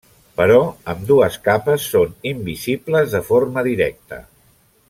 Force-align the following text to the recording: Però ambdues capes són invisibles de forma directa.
Però 0.39 0.55
ambdues 0.93 1.37
capes 1.49 1.85
són 1.91 2.17
invisibles 2.33 3.17
de 3.19 3.25
forma 3.31 3.69
directa. 3.73 4.23